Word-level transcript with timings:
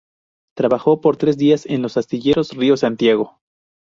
Trabajó 0.57 0.99
por 0.99 1.17
tres 1.17 1.37
días 1.37 1.67
en 1.67 1.83
los 1.83 1.95
Astilleros 1.95 2.53
Río 2.57 2.75
Santiago. 2.75 3.37